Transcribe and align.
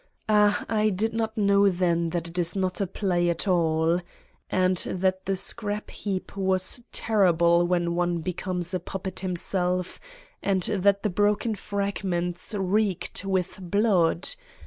Ah, 0.27 0.65
I 0.67 0.89
did 0.89 1.13
not 1.13 1.37
know 1.37 1.69
then 1.69 2.09
that 2.09 2.27
it 2.27 2.39
is 2.39 2.55
not 2.55 2.81
a 2.81 2.87
play 2.87 3.29
at 3.29 3.47
all. 3.47 4.01
And 4.49 4.77
that 4.77 5.27
the 5.27 5.35
scrap 5.35 5.91
heap 5.91 6.35
was 6.35 6.81
terrible 6.91 7.67
when 7.67 7.93
one 7.93 8.21
becomes 8.21 8.73
a 8.73 8.79
puppet 8.79 9.19
himself 9.19 9.99
and 10.41 10.63
that 10.63 11.03
the 11.03 11.11
broken 11.11 11.53
fragments 11.53 12.55
reeked 12.57 13.25
with 13.25 13.59
blood. 13.61 14.29